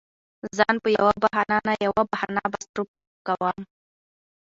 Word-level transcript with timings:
ځان 0.57 0.75
په 0.83 0.89
يوه 0.97 1.13
بهانه 1.23 1.57
نه 1.67 1.73
يوه 1.85 2.01
بهانه 2.11 2.41
مصروف 2.51 2.89
کوم. 3.27 3.57